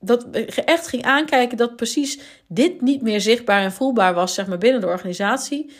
dat 0.00 0.26
echt 0.30 0.88
ging 0.88 1.02
aankijken 1.02 1.56
dat 1.56 1.76
precies 1.76 2.20
dit 2.46 2.80
niet 2.80 3.02
meer 3.02 3.20
zichtbaar 3.20 3.62
en 3.62 3.72
voelbaar 3.72 4.14
was 4.14 4.34
zeg 4.34 4.46
maar, 4.46 4.58
binnen 4.58 4.80
de 4.80 4.86
organisatie. 4.86 5.72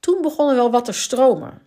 Toen 0.00 0.22
begon 0.22 0.48
er 0.48 0.54
wel 0.54 0.70
wat 0.70 0.84
te 0.84 0.92
stromen. 0.92 1.62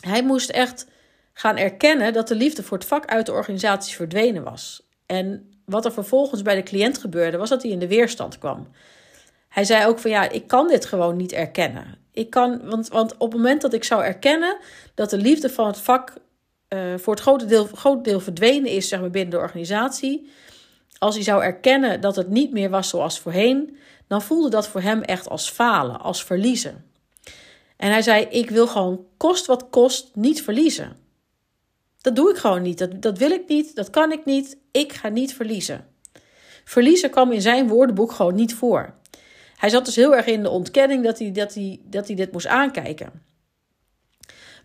Hij 0.00 0.22
moest 0.22 0.50
echt 0.50 0.86
gaan 1.32 1.56
erkennen 1.56 2.12
dat 2.12 2.28
de 2.28 2.34
liefde 2.34 2.62
voor 2.62 2.78
het 2.78 2.86
vak 2.86 3.06
uit 3.06 3.26
de 3.26 3.32
organisatie 3.32 3.96
verdwenen 3.96 4.42
was. 4.42 4.86
En 5.06 5.50
wat 5.64 5.84
er 5.84 5.92
vervolgens 5.92 6.42
bij 6.42 6.54
de 6.54 6.62
cliënt 6.62 6.98
gebeurde, 6.98 7.36
was 7.36 7.48
dat 7.48 7.62
hij 7.62 7.70
in 7.70 7.78
de 7.78 7.88
weerstand 7.88 8.38
kwam. 8.38 8.68
Hij 9.48 9.64
zei 9.64 9.86
ook 9.86 9.98
van 9.98 10.10
ja, 10.10 10.28
ik 10.28 10.46
kan 10.46 10.68
dit 10.68 10.84
gewoon 10.84 11.16
niet 11.16 11.32
erkennen. 11.32 11.98
Ik 12.12 12.30
kan, 12.30 12.60
want, 12.64 12.88
want 12.88 13.12
op 13.12 13.32
het 13.32 13.40
moment 13.40 13.60
dat 13.60 13.72
ik 13.72 13.84
zou 13.84 14.04
erkennen 14.04 14.56
dat 14.94 15.10
de 15.10 15.16
liefde 15.16 15.50
van 15.50 15.66
het 15.66 15.78
vak 15.78 16.12
uh, 16.68 16.80
voor 16.96 17.14
het 17.14 17.22
grote 17.22 17.46
deel, 17.46 17.64
groot 17.64 18.04
deel 18.04 18.20
verdwenen 18.20 18.70
is 18.70 18.88
zeg 18.88 19.00
maar, 19.00 19.10
binnen 19.10 19.30
de 19.30 19.38
organisatie. 19.38 20.30
Als 20.98 21.14
hij 21.14 21.24
zou 21.24 21.42
erkennen 21.42 22.00
dat 22.00 22.16
het 22.16 22.28
niet 22.28 22.52
meer 22.52 22.70
was 22.70 22.88
zoals 22.88 23.18
voorheen, 23.18 23.76
dan 24.08 24.22
voelde 24.22 24.50
dat 24.50 24.68
voor 24.68 24.80
hem 24.80 25.02
echt 25.02 25.28
als 25.28 25.50
falen, 25.50 26.00
als 26.00 26.24
verliezen. 26.24 26.84
En 27.76 27.90
hij 27.90 28.02
zei: 28.02 28.26
Ik 28.30 28.50
wil 28.50 28.66
gewoon 28.66 29.06
kost 29.16 29.46
wat 29.46 29.66
kost 29.70 30.10
niet 30.14 30.42
verliezen. 30.42 31.01
Dat 32.02 32.16
doe 32.16 32.30
ik 32.30 32.36
gewoon 32.36 32.62
niet. 32.62 32.78
Dat, 32.78 33.02
dat 33.02 33.18
wil 33.18 33.30
ik 33.30 33.48
niet. 33.48 33.74
Dat 33.74 33.90
kan 33.90 34.12
ik 34.12 34.24
niet. 34.24 34.56
Ik 34.70 34.92
ga 34.92 35.08
niet 35.08 35.34
verliezen. 35.34 35.86
Verliezen 36.64 37.10
kwam 37.10 37.32
in 37.32 37.42
zijn 37.42 37.68
woordenboek 37.68 38.12
gewoon 38.12 38.34
niet 38.34 38.54
voor. 38.54 38.94
Hij 39.56 39.70
zat 39.70 39.84
dus 39.84 39.96
heel 39.96 40.16
erg 40.16 40.26
in 40.26 40.42
de 40.42 40.50
ontkenning 40.50 41.04
dat 41.04 41.18
hij, 41.18 41.32
dat 41.32 41.54
hij, 41.54 41.80
dat 41.84 42.06
hij 42.06 42.16
dit 42.16 42.32
moest 42.32 42.46
aankijken. 42.46 43.12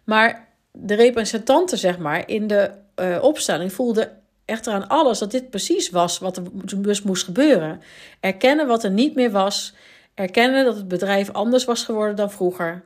Maar 0.04 0.48
de 0.72 0.94
representante, 0.94 1.78
zeg 1.78 1.98
maar, 1.98 2.30
in 2.30 2.48
de 2.48 2.72
uh, 2.96 3.24
opstelling 3.24 3.74
voelde 3.74 4.12
echter 4.46 4.74
aan 4.74 4.88
alles 4.88 5.20
dat 5.20 5.32
dit 5.32 5.50
precies 5.50 5.90
was 5.90 6.20
wat 6.20 6.38
er 6.38 6.44
dus 6.78 7.02
moest 7.02 7.24
gebeuren. 7.24 7.82
Erkennen 8.20 8.68
wat 8.68 8.84
er 8.84 8.92
niet 8.92 9.16
meer 9.16 9.32
was. 9.32 9.74
Erkennen 10.14 10.66
dat 10.66 10.76
het 10.76 10.88
bedrijf 10.88 11.32
anders 11.32 11.66
was 11.66 11.84
geworden 11.84 12.16
dan 12.16 12.32
vroeger. 12.32 12.84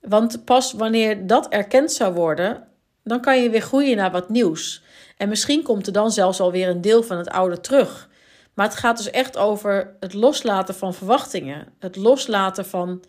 Want 0.00 0.44
pas 0.44 0.72
wanneer 0.72 1.26
dat 1.26 1.48
erkend 1.48 1.92
zou 1.92 2.14
worden, 2.14 2.67
dan 3.08 3.20
kan 3.20 3.42
je 3.42 3.50
weer 3.50 3.60
groeien 3.60 3.96
naar 3.96 4.10
wat 4.10 4.28
nieuws. 4.28 4.82
En 5.16 5.28
misschien 5.28 5.62
komt 5.62 5.86
er 5.86 5.92
dan 5.92 6.10
zelfs 6.10 6.40
alweer 6.40 6.68
een 6.68 6.80
deel 6.80 7.02
van 7.02 7.18
het 7.18 7.28
oude 7.28 7.60
terug. 7.60 8.08
Maar 8.54 8.66
het 8.66 8.76
gaat 8.76 8.96
dus 8.96 9.10
echt 9.10 9.36
over 9.36 9.96
het 10.00 10.14
loslaten 10.14 10.74
van 10.74 10.94
verwachtingen. 10.94 11.66
Het 11.78 11.96
loslaten 11.96 12.66
van 12.66 13.04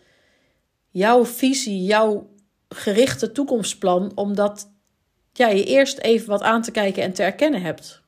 jouw 0.88 1.24
visie, 1.24 1.84
jouw 1.84 2.30
gerichte 2.68 3.32
toekomstplan, 3.32 4.12
omdat 4.14 4.70
ja, 5.32 5.48
je 5.48 5.64
eerst 5.64 5.98
even 5.98 6.28
wat 6.28 6.42
aan 6.42 6.62
te 6.62 6.70
kijken 6.70 7.02
en 7.02 7.12
te 7.12 7.22
erkennen 7.22 7.62
hebt. 7.62 8.02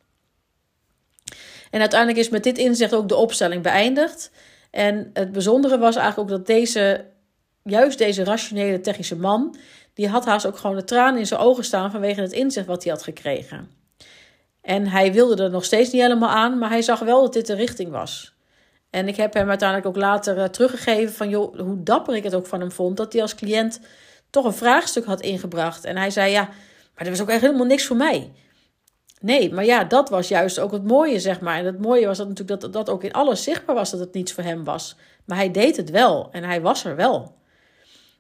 En 1.71 1.81
uiteindelijk 1.81 2.21
is 2.21 2.29
met 2.29 2.43
dit 2.43 2.59
inzicht 2.59 2.95
ook 2.95 3.09
de 3.09 3.17
opstelling 3.17 3.63
beëindigd. 3.63 4.31
En 4.71 5.11
het 5.13 5.33
bijzondere 5.33 5.79
was 5.79 5.97
eigenlijk 5.97 6.31
ook 6.31 6.37
dat 6.37 6.47
deze, 6.47 7.05
juist 7.63 7.99
deze 7.99 8.25
rationele 8.25 8.81
technische 8.81 9.17
man, 9.17 9.57
die 9.95 10.09
had 10.09 10.25
haast 10.25 10.47
ook 10.47 10.57
gewoon 10.57 10.77
de 10.77 10.85
tranen 10.85 11.19
in 11.19 11.27
zijn 11.27 11.41
ogen 11.41 11.65
staan 11.65 11.91
vanwege 11.91 12.21
het 12.21 12.33
inzicht 12.33 12.67
wat 12.67 12.83
hij 12.85 12.93
had 12.93 13.03
gekregen. 13.03 13.71
En 14.61 14.87
hij 14.87 15.13
wilde 15.13 15.43
er 15.43 15.51
nog 15.51 15.65
steeds 15.65 15.91
niet 15.93 16.03
helemaal 16.03 16.29
aan, 16.29 16.59
maar 16.59 16.71
hij 16.71 16.83
zag 16.83 16.99
wel 16.99 17.23
dat 17.23 17.33
dit 17.33 17.47
de 17.47 17.55
richting 17.55 17.91
was. 17.91 18.35
En 18.91 19.09
ik 19.09 19.17
heb 19.17 19.35
hem 19.35 19.49
uiteindelijk 19.49 19.89
ook 19.89 20.03
later 20.03 20.37
uh, 20.37 20.45
teruggegeven 20.45 21.15
van 21.15 21.29
joh, 21.29 21.59
hoe 21.59 21.83
dapper 21.83 22.15
ik 22.15 22.23
het 22.23 22.35
ook 22.35 22.47
van 22.47 22.61
hem 22.61 22.73
vond, 22.73 22.97
dat 22.97 23.13
hij 23.13 23.23
als 23.23 23.35
cliënt 23.35 23.81
toch 24.31 24.45
een 24.45 24.53
vraagstuk 24.53 25.05
had 25.05 25.21
ingebracht. 25.21 25.85
En 25.85 25.97
hij 25.97 26.11
zei 26.11 26.31
ja, 26.31 26.43
maar 26.95 27.05
dat 27.05 27.09
was 27.09 27.21
ook 27.21 27.29
echt 27.29 27.41
helemaal 27.41 27.67
niks 27.67 27.87
voor 27.87 27.97
mij. 27.97 28.33
Nee, 29.21 29.53
maar 29.53 29.65
ja, 29.65 29.85
dat 29.85 30.09
was 30.09 30.29
juist 30.29 30.59
ook 30.59 30.73
het 30.73 30.85
mooie, 30.85 31.21
zeg 31.21 31.41
maar. 31.41 31.59
En 31.59 31.65
het 31.65 31.81
mooie 31.81 32.07
was 32.07 32.19
dat 32.19 32.29
natuurlijk 32.29 32.61
dat 32.61 32.73
dat 32.73 32.91
ook 32.91 33.05
in 33.05 33.13
alles 33.13 33.43
zichtbaar 33.43 33.75
was 33.75 33.91
dat 33.91 34.01
het 34.01 34.15
niets 34.15 34.33
voor 34.33 34.45
hem 34.45 34.65
was. 34.65 34.97
Maar 35.25 35.37
hij 35.37 35.51
deed 35.51 35.77
het 35.77 35.91
wel 35.91 36.29
en 36.31 36.45
hij 36.45 36.61
was 36.61 36.85
er 36.85 36.97
wel. 36.97 37.35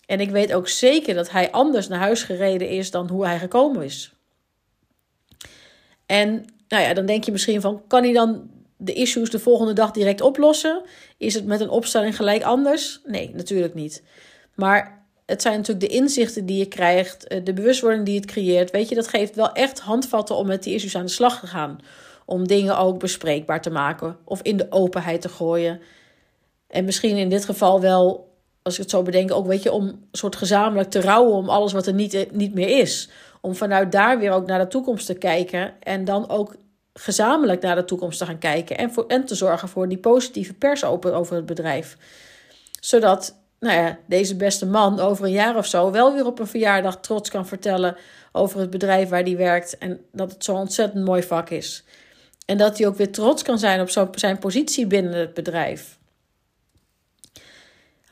En 0.06 0.20
ik 0.20 0.30
weet 0.30 0.52
ook 0.52 0.68
zeker 0.68 1.14
dat 1.14 1.30
hij 1.30 1.50
anders 1.50 1.88
naar 1.88 1.98
huis 1.98 2.22
gereden 2.22 2.68
is 2.68 2.90
dan 2.90 3.08
hoe 3.08 3.26
hij 3.26 3.38
gekomen 3.38 3.84
is. 3.84 4.12
En 6.06 6.44
nou 6.68 6.82
ja, 6.82 6.94
dan 6.94 7.06
denk 7.06 7.24
je 7.24 7.32
misschien 7.32 7.60
van, 7.60 7.82
kan 7.86 8.02
hij 8.02 8.12
dan 8.12 8.50
de 8.76 8.92
issues 8.92 9.30
de 9.30 9.38
volgende 9.38 9.72
dag 9.72 9.90
direct 9.90 10.20
oplossen? 10.20 10.82
Is 11.16 11.34
het 11.34 11.46
met 11.46 11.60
een 11.60 11.68
opstelling 11.68 12.16
gelijk 12.16 12.42
anders? 12.42 13.00
Nee, 13.04 13.30
natuurlijk 13.34 13.74
niet. 13.74 14.02
Maar 14.54 15.06
het 15.26 15.42
zijn 15.42 15.56
natuurlijk 15.56 15.90
de 15.90 15.96
inzichten 15.96 16.46
die 16.46 16.58
je 16.58 16.66
krijgt, 16.66 17.26
eh, 17.26 17.44
de 17.44 17.52
bewustwording 17.52 18.04
die 18.04 18.16
het 18.16 18.26
creëert. 18.26 18.70
Weet 18.70 18.88
je, 18.88 18.94
dat 18.94 19.08
geeft 19.08 19.34
wel 19.34 19.52
echt 19.52 19.80
handvatten 19.80 20.36
om 20.36 20.46
met 20.46 20.62
die 20.62 20.74
issues 20.74 20.96
aan 20.96 21.04
de 21.04 21.10
slag 21.10 21.40
te 21.40 21.46
gaan. 21.46 21.78
Om 22.24 22.46
dingen 22.46 22.78
ook 22.78 22.98
bespreekbaar 22.98 23.62
te 23.62 23.70
maken 23.70 24.16
of 24.24 24.42
in 24.42 24.56
de 24.56 24.66
openheid 24.70 25.20
te 25.20 25.28
gooien. 25.28 25.80
En 26.66 26.84
misschien 26.84 27.16
in 27.16 27.28
dit 27.28 27.44
geval 27.44 27.80
wel, 27.80 28.31
als 28.62 28.74
ik 28.74 28.80
het 28.80 28.90
zo 28.90 29.02
bedenk, 29.02 29.32
ook 29.32 29.46
weet 29.46 29.62
je, 29.62 29.72
om 29.72 29.86
een 29.86 30.06
soort 30.12 30.36
gezamenlijk 30.36 30.90
te 30.90 31.00
rouwen 31.00 31.34
om 31.34 31.48
alles 31.48 31.72
wat 31.72 31.86
er 31.86 31.94
niet, 31.94 32.14
eh, 32.14 32.30
niet 32.30 32.54
meer 32.54 32.78
is. 32.78 33.08
Om 33.40 33.54
vanuit 33.54 33.92
daar 33.92 34.18
weer 34.18 34.30
ook 34.30 34.46
naar 34.46 34.58
de 34.58 34.68
toekomst 34.68 35.06
te 35.06 35.14
kijken. 35.14 35.82
En 35.82 36.04
dan 36.04 36.28
ook 36.28 36.54
gezamenlijk 36.94 37.62
naar 37.62 37.76
de 37.76 37.84
toekomst 37.84 38.18
te 38.18 38.26
gaan 38.26 38.38
kijken. 38.38 38.78
En, 38.78 38.92
voor, 38.92 39.04
en 39.06 39.24
te 39.24 39.34
zorgen 39.34 39.68
voor 39.68 39.88
die 39.88 39.98
positieve 39.98 40.54
pers 40.54 40.84
over 40.84 41.36
het 41.36 41.46
bedrijf. 41.46 41.96
Zodat 42.80 43.36
nou 43.60 43.76
ja, 43.76 43.98
deze 44.06 44.36
beste 44.36 44.66
man 44.66 45.00
over 45.00 45.24
een 45.24 45.32
jaar 45.32 45.56
of 45.56 45.66
zo 45.66 45.90
wel 45.90 46.14
weer 46.14 46.26
op 46.26 46.38
een 46.38 46.46
verjaardag 46.46 47.00
trots 47.00 47.30
kan 47.30 47.46
vertellen 47.46 47.96
over 48.32 48.60
het 48.60 48.70
bedrijf 48.70 49.08
waar 49.08 49.22
hij 49.22 49.36
werkt. 49.36 49.78
En 49.78 50.00
dat 50.12 50.32
het 50.32 50.44
zo'n 50.44 50.56
ontzettend 50.56 51.04
mooi 51.04 51.22
vak 51.22 51.50
is. 51.50 51.84
En 52.46 52.58
dat 52.58 52.78
hij 52.78 52.86
ook 52.86 52.96
weer 52.96 53.12
trots 53.12 53.42
kan 53.42 53.58
zijn 53.58 53.80
op 53.80 54.18
zijn 54.18 54.38
positie 54.38 54.86
binnen 54.86 55.12
het 55.12 55.34
bedrijf. 55.34 55.98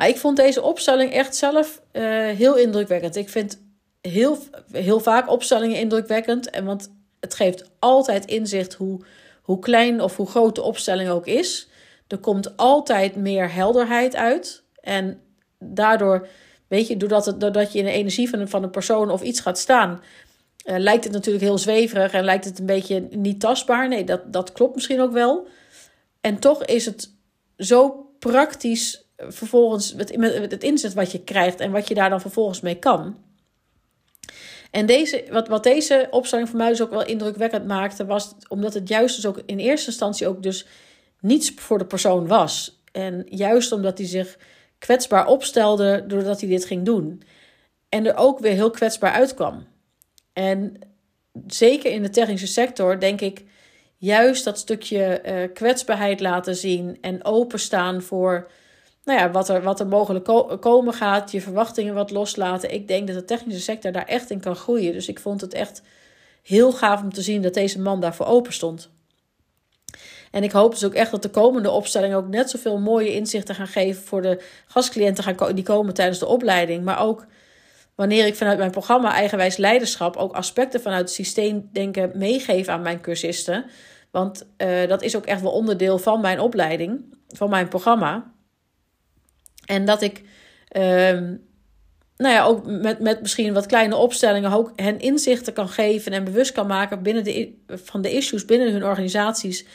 Nou, 0.00 0.12
ik 0.12 0.18
vond 0.18 0.36
deze 0.36 0.62
opstelling 0.62 1.12
echt 1.12 1.36
zelf 1.36 1.80
uh, 1.92 2.02
heel 2.28 2.56
indrukwekkend. 2.56 3.16
Ik 3.16 3.28
vind 3.28 3.58
heel, 4.00 4.38
heel 4.72 5.00
vaak 5.00 5.30
opstellingen 5.30 5.76
indrukwekkend. 5.76 6.50
En 6.50 6.64
want 6.64 6.92
het 7.20 7.34
geeft 7.34 7.70
altijd 7.78 8.24
inzicht 8.24 8.74
hoe, 8.74 9.00
hoe 9.42 9.58
klein 9.58 10.00
of 10.00 10.16
hoe 10.16 10.26
groot 10.26 10.54
de 10.54 10.62
opstelling 10.62 11.08
ook 11.08 11.26
is. 11.26 11.68
Er 12.08 12.18
komt 12.18 12.56
altijd 12.56 13.16
meer 13.16 13.52
helderheid 13.52 14.16
uit. 14.16 14.62
En 14.80 15.20
daardoor, 15.58 16.28
weet 16.68 16.86
je, 16.86 16.96
doordat, 16.96 17.26
het, 17.26 17.40
doordat 17.40 17.72
je 17.72 17.78
in 17.78 17.84
de 17.84 17.90
energie 17.90 18.30
van 18.30 18.38
een, 18.38 18.48
van 18.48 18.62
een 18.62 18.70
persoon 18.70 19.10
of 19.10 19.22
iets 19.22 19.40
gaat 19.40 19.58
staan, 19.58 20.00
uh, 20.64 20.78
lijkt 20.78 21.04
het 21.04 21.12
natuurlijk 21.12 21.44
heel 21.44 21.58
zweverig 21.58 22.12
en 22.12 22.24
lijkt 22.24 22.44
het 22.44 22.58
een 22.58 22.66
beetje 22.66 23.08
niet 23.10 23.40
tastbaar. 23.40 23.88
Nee, 23.88 24.04
dat, 24.04 24.32
dat 24.32 24.52
klopt 24.52 24.74
misschien 24.74 25.00
ook 25.00 25.12
wel. 25.12 25.46
En 26.20 26.38
toch 26.38 26.64
is 26.64 26.86
het 26.86 27.10
zo 27.56 28.10
praktisch 28.18 29.09
vervolgens 29.28 29.94
met 29.94 30.10
het 30.50 30.62
inzet 30.62 30.94
wat 30.94 31.12
je 31.12 31.24
krijgt 31.24 31.60
en 31.60 31.70
wat 31.70 31.88
je 31.88 31.94
daar 31.94 32.10
dan 32.10 32.20
vervolgens 32.20 32.60
mee 32.60 32.78
kan. 32.78 33.16
En 34.70 34.86
deze, 34.86 35.24
wat, 35.30 35.48
wat 35.48 35.62
deze 35.62 36.08
opstelling 36.10 36.48
voor 36.48 36.58
mij 36.58 36.68
dus 36.68 36.82
ook 36.82 36.90
wel 36.90 37.04
indrukwekkend 37.04 37.66
maakte, 37.66 38.06
was 38.06 38.34
omdat 38.48 38.74
het 38.74 38.88
juist 38.88 39.16
dus 39.16 39.26
ook 39.26 39.42
in 39.46 39.58
eerste 39.58 39.86
instantie 39.86 40.26
ook 40.26 40.42
dus 40.42 40.66
niets 41.20 41.52
voor 41.56 41.78
de 41.78 41.86
persoon 41.86 42.26
was. 42.26 42.82
En 42.92 43.26
juist 43.28 43.72
omdat 43.72 43.98
hij 43.98 44.06
zich 44.06 44.38
kwetsbaar 44.78 45.26
opstelde 45.26 46.04
doordat 46.06 46.40
hij 46.40 46.48
dit 46.48 46.64
ging 46.64 46.84
doen. 46.84 47.22
En 47.88 48.06
er 48.06 48.16
ook 48.16 48.38
weer 48.38 48.52
heel 48.52 48.70
kwetsbaar 48.70 49.12
uitkwam. 49.12 49.66
En 50.32 50.78
zeker 51.46 51.92
in 51.92 52.02
de 52.02 52.10
technische 52.10 52.46
sector 52.46 53.00
denk 53.00 53.20
ik 53.20 53.44
juist 53.96 54.44
dat 54.44 54.58
stukje 54.58 55.22
uh, 55.24 55.54
kwetsbaarheid 55.54 56.20
laten 56.20 56.56
zien 56.56 56.98
en 57.00 57.24
openstaan 57.24 58.02
voor 58.02 58.50
nou 59.10 59.22
ja, 59.22 59.30
wat, 59.30 59.48
er, 59.48 59.62
wat 59.62 59.80
er 59.80 59.86
mogelijk 59.86 60.24
komen 60.60 60.94
gaat, 60.94 61.30
je 61.30 61.40
verwachtingen 61.40 61.94
wat 61.94 62.10
loslaten. 62.10 62.72
Ik 62.72 62.88
denk 62.88 63.06
dat 63.06 63.16
de 63.16 63.24
technische 63.24 63.60
sector 63.60 63.92
daar 63.92 64.06
echt 64.06 64.30
in 64.30 64.40
kan 64.40 64.56
groeien. 64.56 64.92
Dus 64.92 65.08
ik 65.08 65.20
vond 65.20 65.40
het 65.40 65.54
echt 65.54 65.82
heel 66.42 66.72
gaaf 66.72 67.02
om 67.02 67.12
te 67.12 67.22
zien 67.22 67.42
dat 67.42 67.54
deze 67.54 67.80
man 67.80 68.00
daarvoor 68.00 68.26
open 68.26 68.52
stond. 68.52 68.90
En 70.30 70.42
ik 70.42 70.52
hoop 70.52 70.70
dus 70.70 70.84
ook 70.84 70.94
echt 70.94 71.10
dat 71.10 71.22
de 71.22 71.30
komende 71.30 71.70
opstellingen 71.70 72.16
ook 72.16 72.28
net 72.28 72.50
zoveel 72.50 72.78
mooie 72.78 73.14
inzichten 73.14 73.54
gaan 73.54 73.66
geven 73.66 74.02
voor 74.02 74.22
de 74.22 74.42
gastcliënten 74.66 75.54
die 75.54 75.64
komen 75.64 75.94
tijdens 75.94 76.18
de 76.18 76.26
opleiding. 76.26 76.84
Maar 76.84 77.00
ook 77.00 77.26
wanneer 77.94 78.26
ik 78.26 78.36
vanuit 78.36 78.58
mijn 78.58 78.70
programma 78.70 79.12
Eigenwijs 79.12 79.56
Leiderschap 79.56 80.16
ook 80.16 80.32
aspecten 80.32 80.80
vanuit 80.80 81.00
het 81.00 81.10
systeemdenken 81.10 82.10
meegeef 82.14 82.68
aan 82.68 82.82
mijn 82.82 83.00
cursisten. 83.00 83.64
Want 84.10 84.46
uh, 84.58 84.88
dat 84.88 85.02
is 85.02 85.16
ook 85.16 85.26
echt 85.26 85.42
wel 85.42 85.52
onderdeel 85.52 85.98
van 85.98 86.20
mijn 86.20 86.40
opleiding, 86.40 87.04
van 87.28 87.50
mijn 87.50 87.68
programma. 87.68 88.32
En 89.64 89.84
dat 89.84 90.02
ik, 90.02 90.22
ehm, 90.68 91.34
nou 92.16 92.34
ja, 92.34 92.44
ook 92.44 92.66
met, 92.66 93.00
met 93.00 93.20
misschien 93.20 93.52
wat 93.52 93.66
kleine 93.66 93.96
opstellingen 93.96 94.52
ook 94.52 94.72
hen 94.76 95.00
inzichten 95.00 95.52
kan 95.52 95.68
geven 95.68 96.12
en 96.12 96.24
bewust 96.24 96.52
kan 96.52 96.66
maken 96.66 97.02
binnen 97.02 97.24
de, 97.24 97.54
van 97.66 98.02
de 98.02 98.12
issues 98.12 98.44
binnen 98.44 98.72
hun 98.72 98.84
organisaties. 98.84 99.66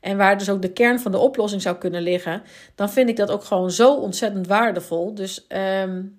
En 0.00 0.16
waar 0.16 0.38
dus 0.38 0.50
ook 0.50 0.62
de 0.62 0.72
kern 0.72 1.00
van 1.00 1.12
de 1.12 1.18
oplossing 1.18 1.62
zou 1.62 1.76
kunnen 1.76 2.02
liggen. 2.02 2.42
Dan 2.74 2.90
vind 2.90 3.08
ik 3.08 3.16
dat 3.16 3.30
ook 3.30 3.44
gewoon 3.44 3.70
zo 3.70 3.94
ontzettend 3.94 4.46
waardevol. 4.46 5.14
Dus, 5.14 5.46
um, 5.48 6.18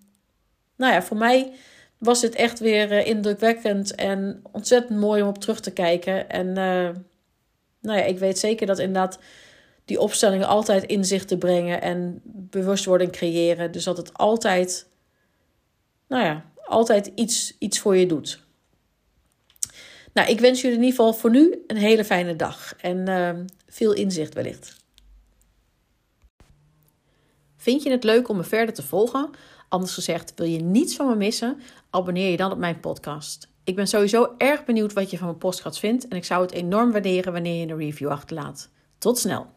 nou 0.75 0.93
ja, 0.93 1.03
voor 1.03 1.17
mij 1.17 1.51
was 1.97 2.21
dit 2.21 2.35
echt 2.35 2.59
weer 2.59 2.91
uh, 2.91 3.07
indrukwekkend 3.07 3.95
en 3.95 4.41
ontzettend 4.51 4.99
mooi 4.99 5.21
om 5.21 5.27
op 5.27 5.37
terug 5.37 5.59
te 5.59 5.71
kijken. 5.71 6.29
En 6.29 6.47
uh, 6.47 6.89
nou 7.81 7.97
ja, 7.99 8.03
ik 8.03 8.19
weet 8.19 8.39
zeker 8.39 8.67
dat 8.67 8.79
inderdaad 8.79 9.19
die 9.85 9.99
opstellingen 9.99 10.47
altijd 10.47 10.83
inzichten 10.83 11.37
brengen 11.37 11.81
en 11.81 12.21
bewustwording 12.25 13.11
creëren. 13.11 13.71
Dus 13.71 13.83
dat 13.83 13.97
het 13.97 14.13
altijd, 14.13 14.87
nou 16.07 16.23
ja, 16.23 16.45
altijd 16.65 17.11
iets, 17.15 17.55
iets 17.59 17.79
voor 17.79 17.95
je 17.95 18.05
doet. 18.05 18.43
Nou, 20.13 20.29
ik 20.29 20.39
wens 20.39 20.61
jullie 20.61 20.77
in 20.77 20.83
ieder 20.83 20.97
geval 20.97 21.13
voor 21.13 21.29
nu 21.29 21.63
een 21.67 21.77
hele 21.77 22.05
fijne 22.05 22.35
dag 22.35 22.75
en 22.75 23.09
uh, 23.09 23.29
veel 23.67 23.93
inzicht 23.93 24.33
wellicht. 24.33 24.83
Vind 27.57 27.83
je 27.83 27.91
het 27.91 28.03
leuk 28.03 28.27
om 28.27 28.37
me 28.37 28.43
verder 28.43 28.75
te 28.75 28.83
volgen? 28.83 29.29
Anders 29.69 29.93
gezegd, 29.93 30.33
wil 30.35 30.47
je 30.47 30.59
niets 30.59 30.95
van 30.95 31.07
me 31.07 31.15
missen? 31.15 31.61
Abonneer 31.89 32.31
je 32.31 32.37
dan 32.37 32.51
op 32.51 32.57
mijn 32.57 32.79
podcast. 32.79 33.47
Ik 33.63 33.75
ben 33.75 33.87
sowieso 33.87 34.33
erg 34.37 34.65
benieuwd 34.65 34.93
wat 34.93 35.11
je 35.11 35.17
van 35.17 35.27
mijn 35.27 35.37
podcast 35.37 35.79
vindt 35.79 36.07
en 36.07 36.17
ik 36.17 36.25
zou 36.25 36.41
het 36.41 36.51
enorm 36.51 36.91
waarderen 36.91 37.33
wanneer 37.33 37.59
je 37.59 37.71
een 37.71 37.77
review 37.77 38.09
achterlaat. 38.09 38.69
Tot 38.97 39.17
snel! 39.17 39.54